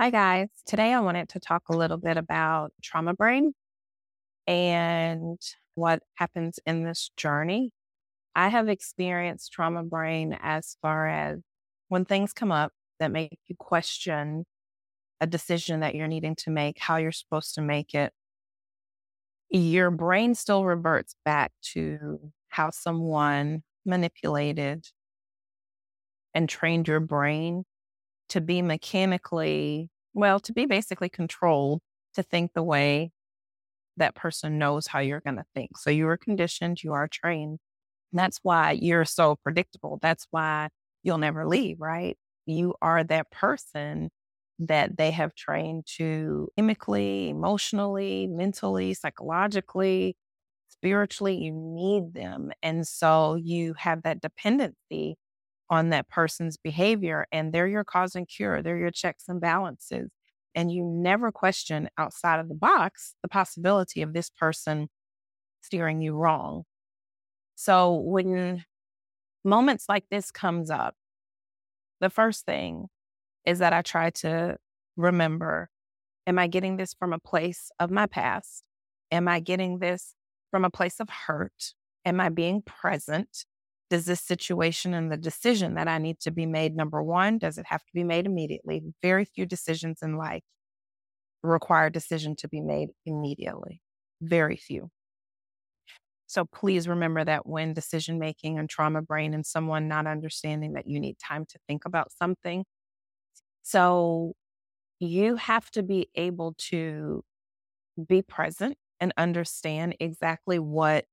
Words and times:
Hi, 0.00 0.10
guys. 0.10 0.48
Today 0.64 0.92
I 0.92 1.00
wanted 1.00 1.28
to 1.30 1.40
talk 1.40 1.64
a 1.68 1.76
little 1.76 1.96
bit 1.96 2.16
about 2.16 2.72
trauma 2.80 3.14
brain 3.14 3.52
and 4.46 5.40
what 5.74 6.04
happens 6.14 6.60
in 6.66 6.84
this 6.84 7.10
journey. 7.16 7.72
I 8.36 8.46
have 8.48 8.68
experienced 8.68 9.52
trauma 9.52 9.82
brain 9.82 10.38
as 10.40 10.76
far 10.82 11.08
as 11.08 11.40
when 11.88 12.04
things 12.04 12.32
come 12.32 12.52
up 12.52 12.72
that 13.00 13.10
make 13.10 13.40
you 13.48 13.56
question 13.58 14.46
a 15.20 15.26
decision 15.26 15.80
that 15.80 15.96
you're 15.96 16.06
needing 16.06 16.36
to 16.36 16.50
make, 16.50 16.78
how 16.78 16.98
you're 16.98 17.10
supposed 17.10 17.56
to 17.56 17.60
make 17.60 17.92
it. 17.92 18.12
Your 19.50 19.90
brain 19.90 20.36
still 20.36 20.64
reverts 20.64 21.16
back 21.24 21.50
to 21.72 22.20
how 22.46 22.70
someone 22.70 23.64
manipulated 23.84 24.86
and 26.34 26.48
trained 26.48 26.86
your 26.86 27.00
brain 27.00 27.64
to 28.28 28.40
be 28.40 28.62
mechanically, 28.62 29.90
well, 30.14 30.40
to 30.40 30.52
be 30.52 30.66
basically 30.66 31.08
controlled 31.08 31.80
to 32.14 32.22
think 32.22 32.52
the 32.54 32.62
way 32.62 33.10
that 33.96 34.14
person 34.14 34.58
knows 34.58 34.86
how 34.86 35.00
you're 35.00 35.20
going 35.20 35.36
to 35.36 35.44
think. 35.54 35.76
So 35.78 35.90
you 35.90 36.08
are 36.08 36.16
conditioned, 36.16 36.82
you 36.82 36.92
are 36.92 37.08
trained. 37.08 37.58
That's 38.12 38.38
why 38.42 38.72
you're 38.72 39.04
so 39.04 39.36
predictable. 39.42 39.98
That's 40.00 40.26
why 40.30 40.68
you'll 41.02 41.18
never 41.18 41.46
leave, 41.46 41.80
right? 41.80 42.16
You 42.46 42.74
are 42.80 43.04
that 43.04 43.30
person 43.30 44.10
that 44.60 44.96
they 44.96 45.10
have 45.10 45.34
trained 45.34 45.86
to 45.96 46.48
chemically, 46.56 47.28
emotionally, 47.30 48.26
mentally, 48.26 48.94
psychologically, 48.94 50.16
spiritually. 50.68 51.36
You 51.36 51.52
need 51.54 52.14
them. 52.14 52.50
And 52.62 52.86
so 52.86 53.36
you 53.36 53.74
have 53.78 54.02
that 54.02 54.20
dependency 54.20 55.16
on 55.70 55.90
that 55.90 56.08
person's 56.08 56.56
behavior 56.56 57.26
and 57.32 57.52
they're 57.52 57.66
your 57.66 57.84
cause 57.84 58.14
and 58.14 58.28
cure, 58.28 58.62
they're 58.62 58.78
your 58.78 58.90
checks 58.90 59.24
and 59.28 59.40
balances. 59.40 60.10
And 60.54 60.72
you 60.72 60.84
never 60.84 61.30
question 61.30 61.88
outside 61.98 62.40
of 62.40 62.48
the 62.48 62.54
box 62.54 63.14
the 63.22 63.28
possibility 63.28 64.02
of 64.02 64.12
this 64.12 64.30
person 64.30 64.88
steering 65.60 66.00
you 66.00 66.14
wrong. 66.14 66.64
So 67.54 67.94
when 67.94 68.64
moments 69.44 69.86
like 69.88 70.04
this 70.10 70.30
comes 70.30 70.70
up, 70.70 70.94
the 72.00 72.10
first 72.10 72.44
thing 72.44 72.86
is 73.44 73.58
that 73.58 73.72
I 73.72 73.82
try 73.82 74.10
to 74.10 74.56
remember, 74.96 75.68
am 76.26 76.38
I 76.38 76.46
getting 76.46 76.76
this 76.76 76.94
from 76.94 77.12
a 77.12 77.18
place 77.18 77.70
of 77.78 77.90
my 77.90 78.06
past? 78.06 78.62
Am 79.10 79.26
I 79.28 79.40
getting 79.40 79.78
this 79.78 80.14
from 80.50 80.64
a 80.64 80.70
place 80.70 81.00
of 81.00 81.08
hurt? 81.08 81.74
Am 82.04 82.20
I 82.20 82.28
being 82.28 82.62
present? 82.62 83.44
Does 83.90 84.06
this 84.06 84.20
situation 84.20 84.94
and 84.94 85.10
the 85.12 85.16
decision 85.16 85.74
that 85.74 85.88
I 85.88 85.98
need 85.98 86.20
to 86.20 86.30
be 86.30 86.46
made, 86.46 86.76
number 86.76 87.02
one, 87.02 87.38
does 87.38 87.58
it 87.58 87.66
have 87.66 87.80
to 87.84 87.92
be 87.94 88.04
made 88.04 88.26
immediately? 88.26 88.82
Very 89.02 89.24
few 89.24 89.46
decisions 89.46 90.02
in 90.02 90.16
life 90.16 90.42
require 91.42 91.86
a 91.86 91.92
decision 91.92 92.36
to 92.36 92.48
be 92.48 92.60
made 92.60 92.90
immediately. 93.06 93.80
Very 94.20 94.56
few. 94.56 94.90
So 96.26 96.44
please 96.44 96.86
remember 96.86 97.24
that 97.24 97.46
when 97.46 97.72
decision 97.72 98.18
making 98.18 98.58
and 98.58 98.68
trauma 98.68 99.00
brain 99.00 99.32
and 99.32 99.46
someone 99.46 99.88
not 99.88 100.06
understanding 100.06 100.74
that 100.74 100.86
you 100.86 101.00
need 101.00 101.18
time 101.18 101.46
to 101.46 101.58
think 101.66 101.84
about 101.86 102.12
something. 102.12 102.64
So 103.62 104.34
you 105.00 105.36
have 105.36 105.70
to 105.72 105.82
be 105.82 106.10
able 106.14 106.54
to 106.70 107.24
be 108.08 108.22
present 108.22 108.78
and 109.00 109.12
understand 109.18 109.96
exactly 110.00 110.58
what 110.58 111.06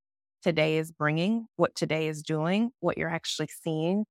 today 0.46 0.78
is 0.78 0.92
bringing, 0.92 1.48
what 1.56 1.74
today 1.74 2.08
is 2.08 2.22
doing, 2.22 2.70
what 2.80 3.00
you're 3.00 3.10
actually 3.10 3.50
seeing, 3.64 4.06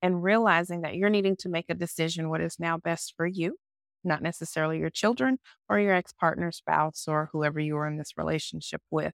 and 0.00 0.22
realizing 0.22 0.80
that 0.80 0.94
you're 0.94 1.10
needing 1.10 1.36
to 1.36 1.50
make 1.50 1.66
a 1.68 1.74
decision 1.74 2.30
what 2.30 2.40
is 2.40 2.56
now 2.58 2.78
best 2.78 3.12
for 3.14 3.26
you, 3.26 3.56
not 4.02 4.22
necessarily 4.22 4.78
your 4.78 4.88
children 4.88 5.36
or 5.68 5.78
your 5.78 5.92
ex 5.92 6.14
partner, 6.14 6.50
spouse, 6.50 7.04
or 7.06 7.28
whoever 7.30 7.60
you 7.60 7.76
are 7.76 7.86
in 7.86 7.98
this 7.98 8.12
relationship 8.16 8.80
with. 8.90 9.12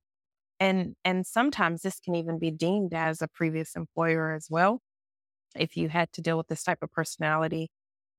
And, 0.61 0.95
and 1.05 1.27
sometimes 1.27 1.83
this 1.83 1.99
can 1.99 2.15
even 2.15 2.39
be 2.39 2.53
deemed 2.53 2.95
as 2.95 3.20
a 3.20 3.27
previous 3.27 3.75
employer 3.75 4.33
as 4.33 4.47
well. 4.48 4.83
If 5.57 5.77
you 5.77 5.89
had 5.89 6.13
to 6.13 6.20
deal 6.20 6.39
with 6.39 6.47
this 6.47 6.63
type 6.63 6.79
of 6.81 6.92
personality 6.92 7.70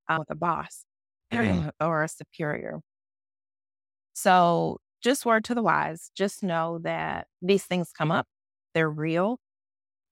uh, 0.09 0.17
with 0.19 0.29
a 0.29 0.35
boss 0.35 0.83
or 1.79 2.03
a 2.03 2.09
superior. 2.09 2.81
So, 4.11 4.79
just 5.01 5.25
word 5.25 5.45
to 5.45 5.55
the 5.55 5.63
wise, 5.63 6.11
just 6.13 6.43
know 6.43 6.79
that 6.83 7.27
these 7.41 7.63
things 7.63 7.91
come 7.97 8.11
up 8.11 8.27
they're 8.73 8.89
real, 8.89 9.39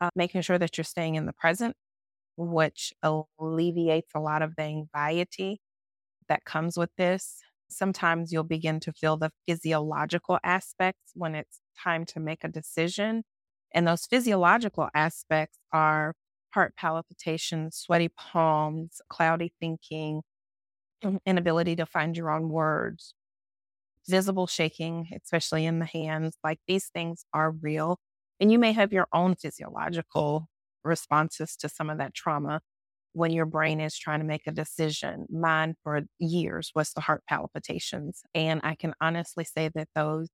uh, 0.01 0.09
making 0.15 0.41
sure 0.41 0.57
that 0.59 0.77
you're 0.77 0.85
staying 0.85 1.15
in 1.15 1.25
the 1.25 1.33
present, 1.33 1.75
which 2.37 2.93
alleviates 3.39 4.11
a 4.15 4.19
lot 4.19 4.41
of 4.41 4.55
the 4.57 4.63
anxiety 4.63 5.61
that 6.29 6.45
comes 6.45 6.77
with 6.77 6.89
this. 6.97 7.39
Sometimes 7.69 8.31
you'll 8.31 8.43
begin 8.43 8.79
to 8.81 8.93
feel 8.93 9.17
the 9.17 9.31
physiological 9.47 10.39
aspects 10.43 11.11
when 11.15 11.35
it's 11.35 11.59
time 11.83 12.05
to 12.07 12.19
make 12.19 12.43
a 12.43 12.47
decision. 12.49 13.23
And 13.73 13.87
those 13.87 14.05
physiological 14.05 14.89
aspects 14.93 15.59
are 15.71 16.15
heart 16.53 16.75
palpitations, 16.77 17.77
sweaty 17.77 18.09
palms, 18.09 19.01
cloudy 19.09 19.53
thinking, 19.59 20.21
inability 21.25 21.75
to 21.77 21.85
find 21.85 22.15
your 22.17 22.31
own 22.31 22.49
words, 22.49 23.13
visible 24.07 24.47
shaking, 24.47 25.09
especially 25.23 25.65
in 25.65 25.79
the 25.79 25.85
hands. 25.85 26.37
Like 26.43 26.59
these 26.67 26.87
things 26.89 27.25
are 27.33 27.51
real. 27.51 27.99
And 28.41 28.51
you 28.51 28.59
may 28.59 28.73
have 28.73 28.93
your 28.93 29.07
own 29.13 29.35
physiological 29.35 30.49
responses 30.83 31.55
to 31.57 31.69
some 31.69 31.91
of 31.91 31.99
that 31.99 32.15
trauma 32.15 32.61
when 33.13 33.31
your 33.31 33.45
brain 33.45 33.81
is 33.81 33.97
trying 33.97 34.21
to 34.21 34.25
make 34.25 34.47
a 34.47 34.51
decision. 34.51 35.27
Mine 35.31 35.75
for 35.83 36.01
years 36.19 36.71
was 36.75 36.93
the 36.93 37.01
heart 37.01 37.23
palpitations. 37.29 38.23
And 38.35 38.61
I 38.63 38.75
can 38.75 38.95
honestly 39.01 39.45
say 39.45 39.69
that 39.75 39.89
those 39.95 40.29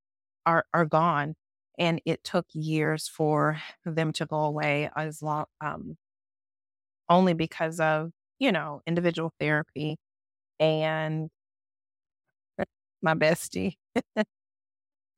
are, 0.45 0.65
are 0.73 0.85
gone. 0.85 1.35
And 1.79 2.01
it 2.05 2.23
took 2.23 2.47
years 2.53 3.07
for 3.09 3.59
them 3.85 4.13
to 4.13 4.25
go 4.27 4.37
away 4.45 4.89
as 4.97 5.21
long, 5.23 5.45
um, 5.61 5.97
only 7.09 7.33
because 7.33 7.79
of, 7.79 8.11
you 8.39 8.51
know, 8.51 8.81
individual 8.87 9.33
therapy 9.39 9.97
and 10.59 11.29
my 13.01 13.13
bestie 13.13 13.77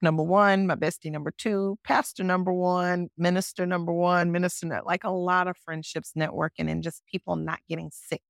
number 0.02 0.24
one, 0.24 0.68
my 0.68 0.76
bestie 0.76 1.12
number 1.12 1.32
two, 1.32 1.78
pastor 1.84 2.24
number 2.24 2.54
one, 2.54 3.10
minister 3.18 3.66
number 3.66 3.92
one, 3.92 4.32
minister, 4.32 4.82
like 4.86 5.04
a 5.04 5.10
lot 5.10 5.48
of 5.48 5.58
friendships, 5.58 6.14
networking, 6.18 6.70
and 6.70 6.84
just 6.84 7.04
people 7.06 7.36
not 7.36 7.60
getting 7.68 7.92
sick 7.92 8.22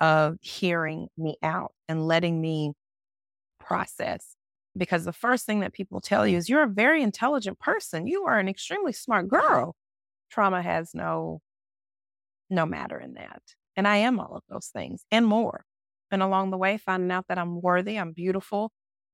of 0.00 0.36
hearing 0.40 1.08
me 1.16 1.36
out 1.42 1.72
and 1.88 2.06
letting 2.06 2.40
me 2.40 2.72
process. 3.60 4.36
Because 4.76 5.04
the 5.04 5.12
first 5.12 5.44
thing 5.44 5.60
that 5.60 5.74
people 5.74 6.00
tell 6.00 6.26
you 6.26 6.38
is 6.38 6.48
you're 6.48 6.62
a 6.62 6.68
very 6.68 7.02
intelligent 7.02 7.58
person. 7.58 8.06
You 8.06 8.24
are 8.24 8.38
an 8.38 8.48
extremely 8.48 8.92
smart 8.92 9.28
girl. 9.28 9.76
Trauma 10.30 10.62
has 10.62 10.94
no 10.94 11.40
no 12.48 12.66
matter 12.66 12.98
in 12.98 13.14
that. 13.14 13.42
And 13.76 13.88
I 13.88 13.96
am 13.98 14.20
all 14.20 14.36
of 14.36 14.42
those 14.48 14.66
things 14.66 15.04
and 15.10 15.26
more. 15.26 15.64
And 16.10 16.22
along 16.22 16.50
the 16.50 16.58
way, 16.58 16.76
finding 16.76 17.10
out 17.10 17.26
that 17.28 17.38
I'm 17.38 17.62
worthy, 17.62 17.96
I'm 17.96 18.12
beautiful, 18.12 18.70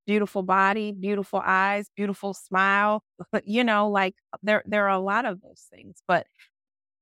beautiful 0.09 0.43
body, 0.43 0.93
beautiful 0.93 1.43
eyes, 1.47 1.91
beautiful 1.97 2.35
smile. 2.35 3.05
You 3.47 3.65
know, 3.65 3.91
like 3.91 4.17
there 4.43 4.65
there 4.67 4.87
are 4.87 4.91
a 4.91 5.01
lot 5.01 5.27
of 5.27 5.43
those 5.43 5.69
things, 5.73 6.03
but 6.09 6.27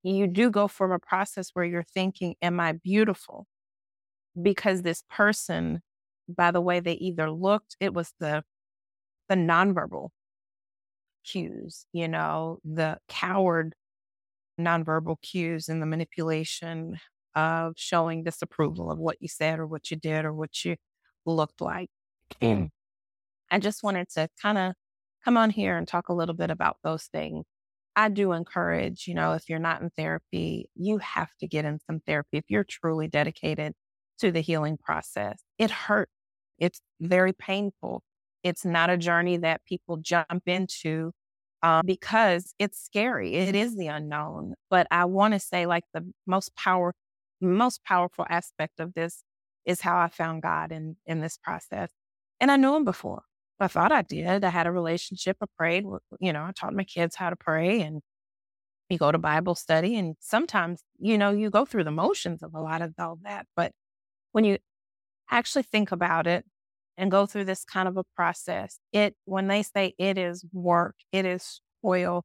you 0.05 0.27
do 0.28 0.50
go 0.50 0.69
from 0.69 0.93
a 0.93 0.99
process 1.00 1.50
where 1.55 1.65
you're 1.67 1.84
thinking, 1.84 2.37
am 2.43 2.61
I 2.61 2.72
beautiful? 2.72 3.47
Because 4.41 4.83
this 4.83 5.03
person, 5.11 5.83
by 6.28 6.50
the 6.53 6.61
way 6.61 6.81
they 6.81 6.94
either 6.94 7.31
looked, 7.31 7.77
it 7.81 7.94
was 7.94 8.15
the 8.21 8.44
the 9.28 9.37
nonverbal 9.37 10.11
cues, 11.25 11.87
you 11.93 12.09
know, 12.09 12.59
the 12.65 12.99
coward 13.09 13.75
nonverbal 14.61 15.21
cues 15.23 15.69
and 15.69 15.83
the 15.83 15.87
manipulation 15.87 16.99
of 17.37 17.75
showing 17.77 18.25
disapproval 18.25 18.91
of 18.91 18.99
what 18.99 19.19
you 19.21 19.28
said 19.28 19.59
or 19.61 19.67
what 19.67 19.91
you 19.91 19.97
did 19.99 20.25
or 20.25 20.34
what 20.34 20.65
you 20.65 20.77
looked 21.27 21.61
like. 21.62 21.91
Mm. 22.41 22.69
I 23.50 23.58
just 23.58 23.82
wanted 23.82 24.08
to 24.10 24.28
kind 24.40 24.58
of 24.58 24.75
come 25.25 25.37
on 25.37 25.50
here 25.50 25.76
and 25.76 25.87
talk 25.87 26.08
a 26.08 26.14
little 26.14 26.34
bit 26.34 26.50
about 26.50 26.78
those 26.84 27.04
things. 27.04 27.44
I 27.96 28.08
do 28.10 28.32
encourage, 28.32 29.06
you 29.06 29.14
know, 29.14 29.32
if 29.32 29.48
you're 29.48 29.58
not 29.58 29.81
in 29.81 29.90
therapy, 29.90 30.69
you 30.75 30.98
have 30.98 31.31
to 31.40 31.48
get 31.48 31.64
in 31.64 31.78
some 31.87 32.00
therapy 32.06 32.38
if 32.38 32.44
you're 32.48 32.64
truly 32.64 33.08
dedicated 33.08 33.72
to 34.19 34.31
the 34.31 34.40
healing 34.40 34.76
process. 34.76 35.40
It 35.58 35.70
hurts. 35.70 36.12
It's 36.58 36.81
very 37.00 37.32
painful. 37.32 38.02
It's 38.43 38.64
not 38.64 38.90
a 38.90 38.96
journey 38.96 39.38
that 39.38 39.64
people 39.64 39.96
jump 39.98 40.43
into 40.46 41.12
um, 41.62 41.82
because 41.84 42.54
it's 42.58 42.78
scary. 42.82 43.34
It 43.34 43.54
is 43.54 43.76
the 43.76 43.88
unknown. 43.88 44.54
But 44.70 44.87
I 44.90 45.06
want 45.06 45.34
to 45.34 45.40
say, 45.40 45.66
like 45.66 45.84
the 45.93 46.12
most 46.26 46.54
power, 46.54 46.94
most 47.40 47.84
powerful 47.84 48.26
aspect 48.28 48.78
of 48.81 48.94
this 48.94 49.22
is 49.64 49.81
how 49.81 49.98
I 49.98 50.08
found 50.08 50.43
God 50.43 50.70
in 50.72 50.96
in 51.06 51.20
this 51.20 51.38
process, 51.38 51.90
and 52.40 52.50
I 52.50 52.56
knew 52.56 52.75
Him 52.76 52.84
before. 52.84 53.22
I 53.61 53.69
thought 53.69 53.93
I 53.93 54.03
did. 54.03 54.44
I 54.44 54.50
had 54.50 54.67
a 54.67 54.73
relationship. 54.73 55.38
I 55.43 55.47
prayed. 55.56 55.85
You 56.20 56.32
know, 56.32 56.44
I 56.44 56.53
taught 56.53 56.75
my 56.75 56.85
kids 56.85 57.17
how 57.17 57.31
to 57.31 57.37
pray 57.37 57.81
and 57.82 58.03
you 58.91 58.99
go 58.99 59.12
to 59.12 59.19
Bible 59.19 59.55
study. 59.55 59.97
And 59.97 60.17
sometimes, 60.20 60.82
you 60.99 61.19
know, 61.19 61.31
you 61.31 61.50
go 61.50 61.64
through 61.64 61.85
the 61.85 61.91
motions 61.91 62.43
of 62.43 62.55
a 62.55 62.61
lot 62.61 62.82
of 62.82 62.94
all 62.99 63.19
that. 63.25 63.47
But 63.56 63.73
when 64.32 64.44
you 64.44 64.58
actually 65.31 65.62
think 65.64 65.93
about 65.93 66.26
it 66.26 66.44
and 66.97 67.11
go 67.11 67.26
through 67.26 67.44
this 67.44 67.64
kind 67.64 67.88
of 67.88 67.97
a 67.97 68.05
process. 68.14 68.79
It 68.93 69.14
when 69.25 69.49
they 69.49 69.62
say 69.62 69.94
it 69.99 70.19
is 70.19 70.44
work, 70.53 70.97
it 71.12 71.26
is 71.26 71.61
toil, 71.82 72.25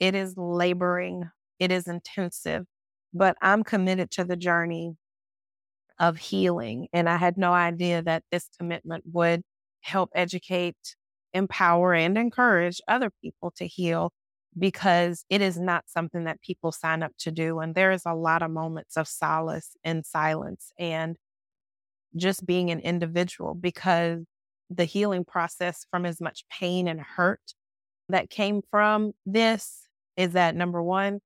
it 0.00 0.14
is 0.14 0.34
laboring, 0.36 1.30
it 1.58 1.72
is 1.72 1.88
intensive, 1.88 2.64
but 3.12 3.36
I'm 3.42 3.64
committed 3.64 4.10
to 4.12 4.24
the 4.24 4.36
journey 4.36 4.96
of 5.98 6.16
healing. 6.18 6.88
And 6.92 7.08
I 7.08 7.16
had 7.16 7.36
no 7.38 7.52
idea 7.52 8.02
that 8.02 8.24
this 8.30 8.48
commitment 8.58 9.04
would 9.12 9.42
help 9.84 10.10
educate, 10.14 10.96
empower, 11.34 11.94
and 11.94 12.16
encourage 12.16 12.80
other 12.88 13.10
people 13.22 13.52
to 13.56 13.66
heal 13.66 14.12
because 14.58 15.24
it 15.28 15.40
is 15.40 15.58
not 15.58 15.84
something 15.86 16.24
that 16.24 16.40
people 16.40 16.72
sign 16.72 17.02
up 17.02 17.12
to 17.18 17.30
do. 17.30 17.58
And 17.58 17.74
there 17.74 17.92
is 17.92 18.02
a 18.06 18.14
lot 18.14 18.42
of 18.42 18.50
moments 18.50 18.96
of 18.96 19.06
solace 19.06 19.76
and 19.84 20.06
silence 20.06 20.72
and 20.78 21.16
just 22.16 22.46
being 22.46 22.70
an 22.70 22.80
individual 22.80 23.54
because 23.54 24.20
the 24.70 24.84
healing 24.84 25.24
process 25.24 25.84
from 25.90 26.06
as 26.06 26.20
much 26.20 26.44
pain 26.48 26.88
and 26.88 27.00
hurt 27.00 27.52
that 28.08 28.30
came 28.30 28.62
from 28.70 29.12
this 29.26 29.86
is 30.16 30.32
that 30.32 30.54
number 30.54 30.82
one, 30.82 31.20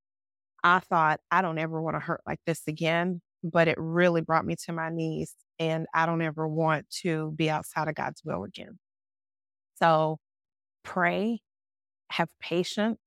I 0.65 0.81
thought, 0.81 1.21
I 1.31 1.43
don't 1.43 1.59
ever 1.59 1.81
want 1.81 1.95
to 1.95 2.01
hurt 2.01 2.23
like 2.27 2.41
this 2.45 2.63
again, 2.67 3.21
but 3.43 3.69
it 3.69 3.76
really 3.79 4.20
brought 4.20 4.44
me 4.44 4.56
to 4.67 4.73
my 4.73 4.90
knees. 4.90 5.35
And 5.58 5.87
I 5.94 6.06
don't 6.06 6.23
ever 6.23 6.46
want 6.46 6.88
to 7.02 7.32
be 7.37 7.50
outside 7.50 7.88
of 7.88 7.94
God's 7.94 8.23
will 8.25 8.44
again. 8.44 8.79
So 9.76 10.19
pray, 10.85 11.40
have 12.11 12.29
patience, 12.40 12.99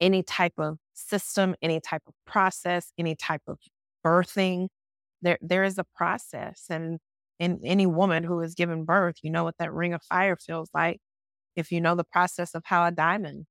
any 0.00 0.22
type 0.22 0.54
of 0.58 0.78
system, 0.94 1.54
any 1.62 1.80
type 1.80 2.02
of 2.06 2.14
process, 2.26 2.92
any 2.98 3.14
type 3.16 3.42
of 3.46 3.58
birthing. 4.04 4.68
There, 5.22 5.38
there 5.40 5.64
is 5.64 5.78
a 5.78 5.84
process. 5.96 6.66
And 6.70 6.98
in 7.38 7.60
any 7.64 7.86
woman 7.86 8.24
who 8.24 8.40
has 8.40 8.54
given 8.54 8.84
birth, 8.84 9.16
you 9.22 9.30
know 9.30 9.44
what 9.44 9.56
that 9.58 9.72
ring 9.72 9.94
of 9.94 10.02
fire 10.02 10.36
feels 10.36 10.70
like. 10.74 11.00
If 11.56 11.72
you 11.72 11.80
know 11.80 11.94
the 11.94 12.04
process 12.04 12.54
of 12.54 12.62
how 12.66 12.86
a 12.86 12.90
diamond 12.92 13.46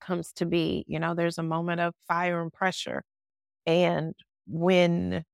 comes 0.00 0.32
to 0.34 0.46
be. 0.46 0.84
You 0.88 0.98
know, 0.98 1.14
there's 1.14 1.38
a 1.38 1.42
moment 1.42 1.80
of 1.80 1.94
fire 2.06 2.40
and 2.42 2.52
pressure. 2.52 3.02
And 3.66 4.14
when 4.48 5.24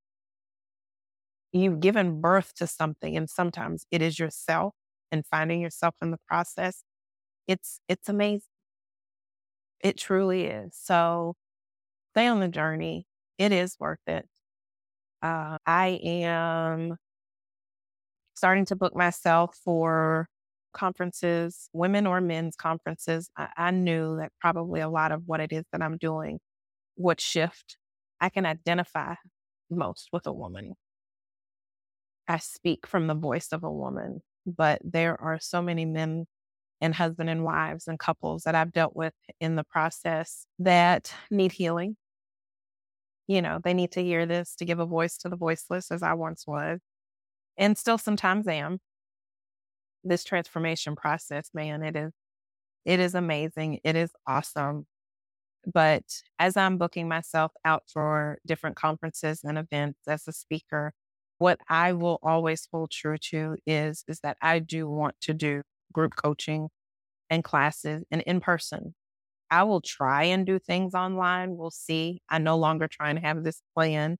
you've 1.52 1.80
given 1.80 2.20
birth 2.20 2.54
to 2.56 2.66
something, 2.66 3.16
and 3.16 3.28
sometimes 3.30 3.86
it 3.90 4.02
is 4.02 4.18
yourself 4.18 4.74
and 5.12 5.24
finding 5.26 5.60
yourself 5.60 5.94
in 6.02 6.10
the 6.10 6.18
process, 6.28 6.82
it's 7.48 7.80
it's 7.88 8.08
amazing. 8.08 8.48
It 9.80 9.98
truly 9.98 10.46
is. 10.46 10.74
So 10.76 11.34
stay 12.12 12.26
on 12.28 12.40
the 12.40 12.48
journey. 12.48 13.06
It 13.38 13.52
is 13.52 13.76
worth 13.80 14.00
it. 14.06 14.26
Uh, 15.22 15.58
I 15.66 16.00
am 16.02 16.96
starting 18.34 18.64
to 18.66 18.76
book 18.76 18.94
myself 18.96 19.56
for 19.64 20.28
conferences, 20.72 21.68
women 21.72 22.06
or 22.06 22.20
men's 22.20 22.56
conferences, 22.56 23.30
I, 23.36 23.48
I 23.56 23.70
knew 23.70 24.16
that 24.18 24.32
probably 24.40 24.80
a 24.80 24.88
lot 24.88 25.12
of 25.12 25.22
what 25.26 25.40
it 25.40 25.52
is 25.52 25.64
that 25.72 25.82
I'm 25.82 25.98
doing 25.98 26.40
would 26.96 27.20
shift. 27.20 27.76
I 28.20 28.28
can 28.28 28.46
identify 28.46 29.14
most 29.70 30.08
with 30.12 30.26
a 30.26 30.32
woman. 30.32 30.74
I 32.28 32.38
speak 32.38 32.86
from 32.86 33.06
the 33.06 33.14
voice 33.14 33.48
of 33.52 33.64
a 33.64 33.70
woman, 33.70 34.22
but 34.46 34.80
there 34.84 35.20
are 35.20 35.38
so 35.40 35.60
many 35.62 35.84
men 35.84 36.26
and 36.80 36.94
husband 36.94 37.30
and 37.30 37.44
wives 37.44 37.88
and 37.88 37.98
couples 37.98 38.44
that 38.44 38.54
I've 38.54 38.72
dealt 38.72 38.96
with 38.96 39.14
in 39.40 39.56
the 39.56 39.64
process 39.64 40.46
that 40.58 41.12
need 41.30 41.52
healing. 41.52 41.96
You 43.26 43.40
know, 43.42 43.58
they 43.62 43.74
need 43.74 43.92
to 43.92 44.02
hear 44.02 44.26
this 44.26 44.54
to 44.56 44.64
give 44.64 44.78
a 44.80 44.86
voice 44.86 45.16
to 45.18 45.28
the 45.28 45.36
voiceless, 45.36 45.90
as 45.90 46.02
I 46.02 46.12
once 46.14 46.46
was, 46.46 46.80
and 47.58 47.78
still 47.78 47.98
sometimes 47.98 48.48
am 48.48 48.80
this 50.04 50.24
transformation 50.24 50.96
process, 50.96 51.50
man, 51.54 51.82
it 51.82 51.96
is 51.96 52.12
it 52.84 53.00
is 53.00 53.14
amazing. 53.14 53.80
It 53.84 53.96
is 53.96 54.10
awesome. 54.26 54.86
But 55.72 56.04
as 56.38 56.56
I'm 56.56 56.78
booking 56.78 57.08
myself 57.08 57.52
out 57.64 57.84
for 57.92 58.38
different 58.46 58.76
conferences 58.76 59.42
and 59.44 59.58
events 59.58 60.00
as 60.06 60.26
a 60.28 60.32
speaker, 60.32 60.92
what 61.38 61.60
I 61.68 61.92
will 61.92 62.18
always 62.22 62.68
hold 62.72 62.90
true 62.90 63.18
to 63.30 63.56
is 63.66 64.04
is 64.08 64.20
that 64.20 64.36
I 64.42 64.58
do 64.60 64.88
want 64.88 65.16
to 65.22 65.34
do 65.34 65.62
group 65.92 66.16
coaching 66.16 66.68
and 67.30 67.44
classes 67.44 68.04
and 68.10 68.22
in 68.22 68.40
person. 68.40 68.94
I 69.50 69.64
will 69.64 69.80
try 69.82 70.24
and 70.24 70.46
do 70.46 70.58
things 70.58 70.94
online. 70.94 71.56
We'll 71.56 71.70
see. 71.70 72.22
I 72.28 72.38
no 72.38 72.56
longer 72.58 72.88
try 72.88 73.10
and 73.10 73.18
have 73.20 73.44
this 73.44 73.62
plan 73.74 74.18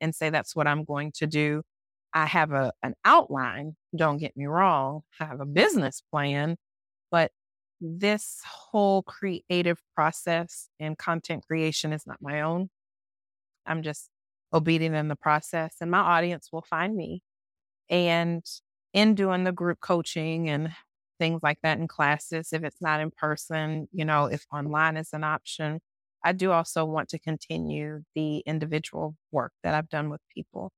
and 0.00 0.14
say 0.14 0.30
that's 0.30 0.56
what 0.56 0.66
I'm 0.66 0.84
going 0.84 1.12
to 1.16 1.26
do. 1.26 1.62
I 2.14 2.26
have 2.26 2.52
a 2.52 2.72
an 2.82 2.94
outline, 3.04 3.76
don't 3.96 4.18
get 4.18 4.36
me 4.36 4.46
wrong. 4.46 5.02
I 5.20 5.26
have 5.26 5.40
a 5.40 5.46
business 5.46 6.02
plan, 6.12 6.56
but 7.10 7.32
this 7.84 8.40
whole 8.46 9.02
creative 9.02 9.78
process 9.94 10.68
and 10.80 10.98
content 10.98 11.44
creation 11.46 11.92
is 11.92 12.06
not 12.06 12.22
my 12.22 12.42
own. 12.42 12.70
I'm 13.66 13.82
just 13.82 14.10
obedient 14.52 14.94
in 14.96 15.08
the 15.08 15.16
process 15.16 15.76
and 15.80 15.90
my 15.90 15.98
audience 15.98 16.50
will 16.52 16.62
find 16.62 16.96
me. 16.96 17.22
And 17.90 18.44
in 18.94 19.14
doing 19.14 19.44
the 19.44 19.52
group 19.52 19.80
coaching 19.80 20.48
and 20.50 20.72
things 21.18 21.42
like 21.42 21.58
that 21.62 21.78
in 21.78 21.88
classes, 21.88 22.50
if 22.52 22.64
it's 22.64 22.82
not 22.82 23.00
in 23.00 23.10
person, 23.10 23.88
you 23.92 24.04
know, 24.04 24.26
if 24.26 24.46
online 24.52 24.96
is 24.96 25.10
an 25.12 25.24
option, 25.24 25.80
I 26.24 26.32
do 26.32 26.52
also 26.52 26.84
want 26.84 27.08
to 27.10 27.18
continue 27.18 28.02
the 28.14 28.38
individual 28.40 29.16
work 29.32 29.52
that 29.62 29.74
I've 29.74 29.88
done 29.90 30.10
with 30.10 30.20
people 30.34 30.72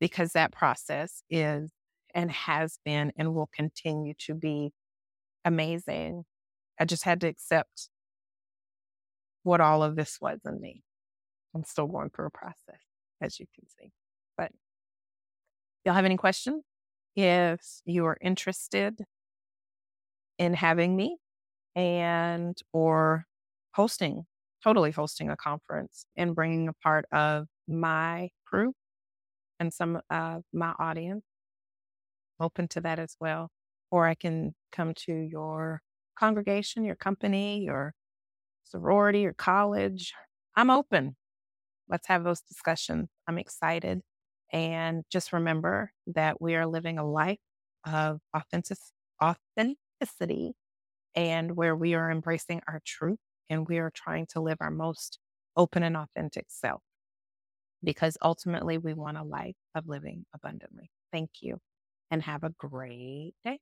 because 0.00 0.32
that 0.32 0.52
process 0.52 1.22
is 1.30 1.70
and 2.14 2.30
has 2.30 2.78
been 2.84 3.12
and 3.16 3.34
will 3.34 3.50
continue 3.54 4.14
to 4.20 4.34
be 4.34 4.72
amazing. 5.44 6.24
I 6.82 6.84
just 6.84 7.04
had 7.04 7.20
to 7.20 7.28
accept 7.28 7.90
what 9.44 9.60
all 9.60 9.84
of 9.84 9.94
this 9.94 10.18
was 10.20 10.40
in 10.44 10.60
me. 10.60 10.82
I'm 11.54 11.62
still 11.62 11.86
going 11.86 12.10
through 12.10 12.26
a 12.26 12.30
process, 12.30 12.80
as 13.20 13.38
you 13.38 13.46
can 13.54 13.68
see. 13.78 13.92
But 14.36 14.50
y'all 15.84 15.94
have 15.94 16.04
any 16.04 16.16
questions? 16.16 16.64
If 17.14 17.60
you 17.84 18.04
are 18.06 18.18
interested 18.20 18.98
in 20.38 20.54
having 20.54 20.96
me 20.96 21.18
and 21.76 22.58
or 22.72 23.26
hosting, 23.74 24.24
totally 24.64 24.90
hosting 24.90 25.30
a 25.30 25.36
conference 25.36 26.04
and 26.16 26.34
bringing 26.34 26.66
a 26.66 26.72
part 26.72 27.04
of 27.12 27.46
my 27.68 28.30
crew 28.44 28.72
and 29.60 29.72
some 29.72 30.00
of 30.10 30.42
my 30.52 30.74
audience 30.80 31.22
open 32.40 32.66
to 32.66 32.80
that 32.80 32.98
as 32.98 33.14
well. 33.20 33.50
Or 33.92 34.08
I 34.08 34.16
can 34.16 34.56
come 34.72 34.94
to 35.06 35.12
your 35.12 35.80
congregation, 36.18 36.84
your 36.84 36.96
company, 36.96 37.62
your 37.64 37.94
sorority, 38.64 39.20
your 39.20 39.34
college. 39.34 40.12
I'm 40.56 40.70
open. 40.70 41.16
Let's 41.88 42.08
have 42.08 42.24
those 42.24 42.40
discussions. 42.42 43.08
I'm 43.28 43.38
excited. 43.38 44.02
And 44.52 45.04
just 45.10 45.32
remember 45.32 45.92
that 46.08 46.40
we 46.40 46.54
are 46.56 46.66
living 46.66 46.98
a 46.98 47.08
life 47.08 47.38
of 47.86 48.20
authentic, 48.34 48.78
authenticity 49.22 50.54
and 51.14 51.56
where 51.56 51.76
we 51.76 51.94
are 51.94 52.10
embracing 52.10 52.62
our 52.68 52.80
truth 52.86 53.18
and 53.50 53.68
we 53.68 53.78
are 53.78 53.90
trying 53.94 54.26
to 54.32 54.40
live 54.40 54.58
our 54.60 54.70
most 54.70 55.18
open 55.56 55.82
and 55.82 55.96
authentic 55.96 56.46
self 56.48 56.82
because 57.84 58.16
ultimately 58.22 58.78
we 58.78 58.94
want 58.94 59.16
a 59.16 59.22
life 59.22 59.56
of 59.74 59.86
living 59.88 60.24
abundantly. 60.34 60.90
Thank 61.12 61.30
you 61.40 61.58
and 62.10 62.22
have 62.22 62.44
a 62.44 62.50
great 62.50 63.34
day. 63.44 63.58